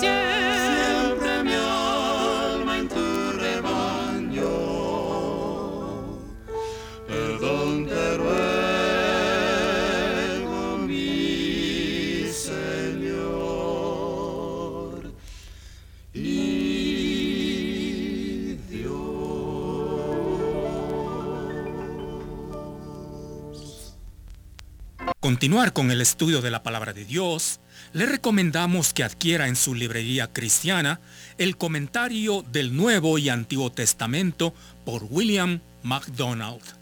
siempre 0.00 1.44
mi 1.44 1.52
alma 1.52 2.78
en 2.78 2.88
tu 2.88 3.32
rebaño. 3.32 4.48
Perdón 7.06 7.86
te 7.86 8.16
ruego, 8.16 8.38
mi 10.78 12.30
Señor 12.32 13.42
y 16.14 16.94
Dios. 18.70 18.96
Continuar 25.20 25.74
con 25.74 25.90
el 25.90 26.00
estudio 26.00 26.40
de 26.40 26.50
la 26.50 26.62
palabra 26.62 26.94
de 26.94 27.04
Dios, 27.04 27.60
le 27.92 28.06
recomendamos 28.06 28.92
que 28.92 29.04
adquiera 29.04 29.48
en 29.48 29.56
su 29.56 29.74
librería 29.74 30.32
cristiana 30.32 31.00
el 31.38 31.56
comentario 31.56 32.42
del 32.42 32.76
Nuevo 32.76 33.18
y 33.18 33.28
Antiguo 33.28 33.72
Testamento 33.72 34.54
por 34.84 35.04
William 35.10 35.60
MacDonald. 35.82 36.75